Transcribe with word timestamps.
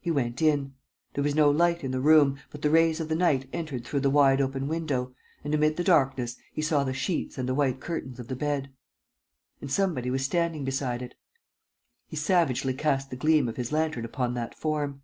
He 0.00 0.12
went 0.12 0.40
in. 0.40 0.74
There 1.14 1.24
was 1.24 1.34
no 1.34 1.50
light 1.50 1.82
in 1.82 1.90
the 1.90 1.98
room, 2.00 2.38
but 2.50 2.62
the 2.62 2.70
rays 2.70 3.00
of 3.00 3.08
the 3.08 3.16
night 3.16 3.48
entered 3.52 3.84
through 3.84 3.98
the 3.98 4.08
wide 4.08 4.40
open 4.40 4.68
window 4.68 5.12
and, 5.42 5.52
amid 5.52 5.76
the 5.76 5.82
darkness, 5.82 6.36
he 6.52 6.62
saw 6.62 6.84
the 6.84 6.94
sheets 6.94 7.38
and 7.38 7.48
the 7.48 7.56
white 7.56 7.80
curtains 7.80 8.20
of 8.20 8.28
the 8.28 8.36
bed. 8.36 8.72
And 9.60 9.72
somebody 9.72 10.10
was 10.12 10.24
standing 10.24 10.64
beside 10.64 11.02
it. 11.02 11.16
He 12.06 12.14
savagely 12.14 12.72
cast 12.74 13.10
the 13.10 13.16
gleam 13.16 13.48
of 13.48 13.56
his 13.56 13.72
lantern 13.72 14.04
upon 14.04 14.34
that 14.34 14.54
form. 14.56 15.02